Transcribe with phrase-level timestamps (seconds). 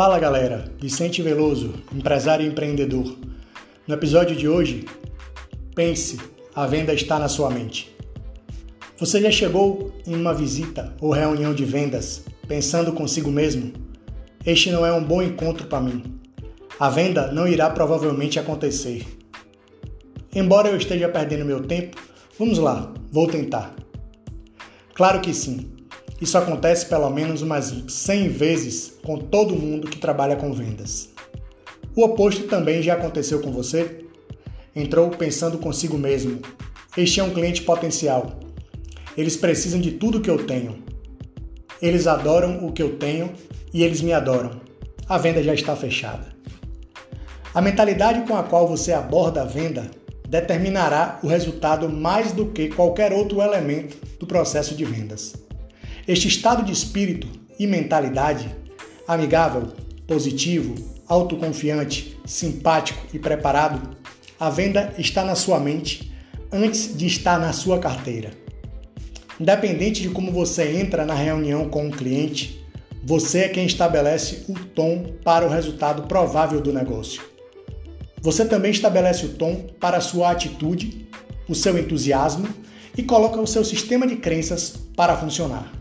[0.00, 3.18] Fala galera, Vicente Veloso, empresário e empreendedor.
[3.86, 4.86] No episódio de hoje,
[5.74, 6.18] pense,
[6.54, 7.94] a venda está na sua mente.
[8.96, 13.74] Você já chegou em uma visita ou reunião de vendas pensando consigo mesmo?
[14.46, 16.18] Este não é um bom encontro para mim.
[16.78, 19.06] A venda não irá provavelmente acontecer.
[20.34, 21.98] Embora eu esteja perdendo meu tempo,
[22.38, 23.76] vamos lá, vou tentar.
[24.94, 25.70] Claro que sim.
[26.20, 31.08] Isso acontece pelo menos umas 100 vezes com todo mundo que trabalha com vendas.
[31.96, 34.04] O oposto também já aconteceu com você?
[34.76, 36.40] Entrou pensando consigo mesmo:
[36.96, 38.38] este é um cliente potencial.
[39.16, 40.82] Eles precisam de tudo que eu tenho.
[41.80, 43.32] Eles adoram o que eu tenho
[43.72, 44.60] e eles me adoram.
[45.08, 46.26] A venda já está fechada.
[47.54, 49.90] A mentalidade com a qual você aborda a venda
[50.28, 55.34] determinará o resultado mais do que qualquer outro elemento do processo de vendas.
[56.10, 58.52] Este estado de espírito e mentalidade,
[59.06, 59.68] amigável,
[60.08, 60.74] positivo,
[61.06, 63.96] autoconfiante, simpático e preparado,
[64.36, 66.12] a venda está na sua mente
[66.50, 68.32] antes de estar na sua carteira.
[69.38, 72.60] Independente de como você entra na reunião com um cliente,
[73.04, 77.22] você é quem estabelece o tom para o resultado provável do negócio.
[78.20, 81.08] Você também estabelece o tom para a sua atitude,
[81.48, 82.48] o seu entusiasmo
[82.98, 85.78] e coloca o seu sistema de crenças para funcionar.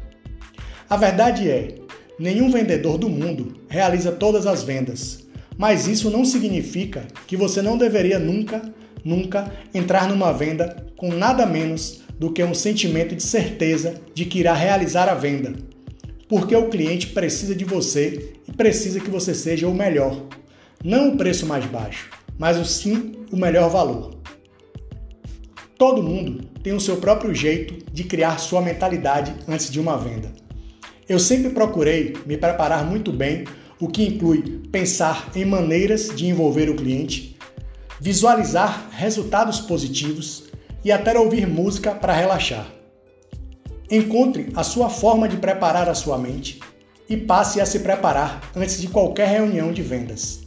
[0.90, 1.76] A verdade é,
[2.18, 5.24] nenhum vendedor do mundo realiza todas as vendas,
[5.56, 8.74] mas isso não significa que você não deveria nunca,
[9.06, 14.40] nunca entrar numa venda com nada menos do que um sentimento de certeza de que
[14.40, 15.54] irá realizar a venda.
[16.28, 20.24] Porque o cliente precisa de você e precisa que você seja o melhor.
[20.84, 24.16] Não o preço mais baixo, mas o sim o melhor valor.
[25.78, 30.49] Todo mundo tem o seu próprio jeito de criar sua mentalidade antes de uma venda.
[31.10, 33.46] Eu sempre procurei me preparar muito bem,
[33.80, 37.36] o que inclui pensar em maneiras de envolver o cliente,
[38.00, 40.44] visualizar resultados positivos
[40.86, 42.72] e até ouvir música para relaxar.
[43.90, 46.60] Encontre a sua forma de preparar a sua mente
[47.10, 50.42] e passe a se preparar antes de qualquer reunião de vendas.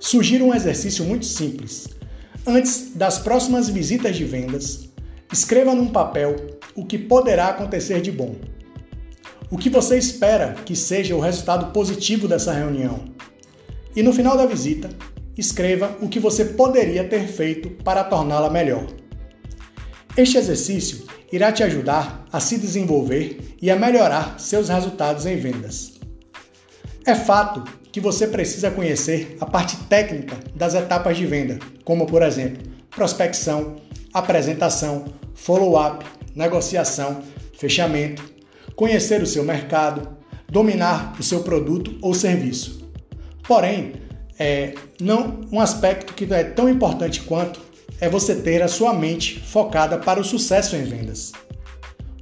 [0.00, 1.86] Sugiro um exercício muito simples.
[2.46, 4.88] Antes das próximas visitas de vendas,
[5.30, 6.34] escreva num papel
[6.74, 8.34] o que poderá acontecer de bom
[9.50, 13.04] o que você espera que seja o resultado positivo dessa reunião.
[13.96, 14.90] E no final da visita,
[15.36, 18.86] escreva o que você poderia ter feito para torná-la melhor.
[20.16, 25.98] Este exercício irá te ajudar a se desenvolver e a melhorar seus resultados em vendas.
[27.06, 32.22] É fato que você precisa conhecer a parte técnica das etapas de venda, como por
[32.22, 33.76] exemplo, prospecção,
[34.12, 36.04] apresentação, follow-up,
[36.34, 37.22] negociação,
[37.56, 38.37] fechamento,
[38.78, 40.08] conhecer o seu mercado,
[40.48, 42.88] dominar o seu produto ou serviço.
[43.42, 43.94] Porém,
[44.38, 47.60] é, não um aspecto que é tão importante quanto
[48.00, 51.32] é você ter a sua mente focada para o sucesso em vendas.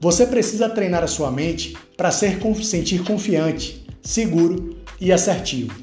[0.00, 5.74] Você precisa treinar a sua mente para ser sentir confiante, seguro e assertivo.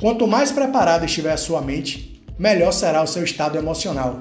[0.00, 4.18] Quanto mais preparada estiver a sua mente, melhor será o seu estado emocional.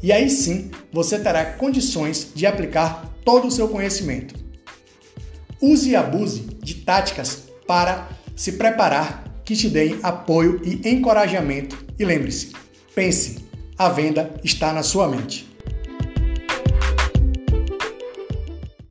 [0.00, 4.41] E aí sim você terá condições de aplicar todo o seu conhecimento.
[5.62, 11.86] Use e abuse de táticas para se preparar que te deem apoio e encorajamento.
[11.96, 12.50] E lembre-se,
[12.96, 13.44] pense,
[13.78, 15.51] a venda está na sua mente.